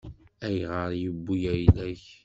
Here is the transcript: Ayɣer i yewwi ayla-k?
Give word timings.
Ayɣer 0.45 0.89
i 0.95 0.99
yewwi 1.01 1.37
ayla-k? 1.53 2.03